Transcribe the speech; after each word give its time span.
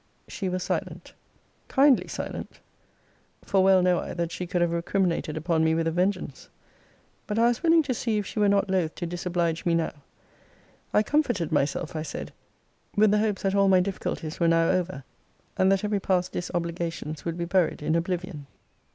She 0.27 0.49
was 0.49 0.63
silent. 0.63 1.13
Kindly 1.67 2.07
silent. 2.07 2.59
For 3.45 3.63
well 3.63 3.83
know 3.83 3.99
I, 3.99 4.15
that 4.15 4.31
she 4.31 4.47
could 4.47 4.59
have 4.59 4.71
recriminated 4.71 5.37
upon 5.37 5.63
me 5.63 5.75
with 5.75 5.85
a 5.85 5.91
vengeance. 5.91 6.49
But 7.27 7.37
I 7.37 7.49
was 7.49 7.61
willing 7.61 7.83
to 7.83 7.93
see 7.93 8.17
if 8.17 8.25
she 8.25 8.39
were 8.39 8.49
not 8.49 8.67
loth 8.67 8.95
to 8.95 9.05
disoblige 9.05 9.63
me 9.63 9.75
now. 9.75 9.91
I 10.91 11.03
comforted 11.03 11.51
myself, 11.51 11.95
I 11.95 12.01
said, 12.01 12.33
with 12.95 13.11
the 13.11 13.19
hopes 13.19 13.43
that 13.43 13.53
all 13.53 13.69
my 13.69 13.79
difficulties 13.79 14.39
were 14.39 14.47
now 14.47 14.69
over; 14.71 15.03
and 15.55 15.71
that 15.71 15.83
every 15.83 15.99
past 15.99 16.31
disobligation 16.31 17.23
would 17.23 17.37
be 17.37 17.45
buried 17.45 17.83
in 17.83 17.93
oblivion. 17.93 18.47